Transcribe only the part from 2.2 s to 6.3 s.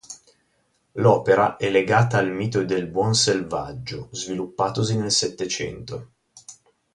mito del "buon selvaggio", sviluppatosi nel Settecento.